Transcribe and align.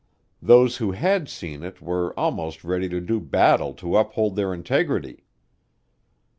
Those 0.41 0.77
who 0.77 0.93
had 0.93 1.29
seen 1.29 1.61
it 1.61 1.79
were 1.79 2.17
almost 2.19 2.63
ready 2.63 2.89
to 2.89 2.99
do 2.99 3.19
battle 3.19 3.75
to 3.75 3.97
uphold 3.97 4.35
their 4.35 4.51
integrity. 4.51 5.25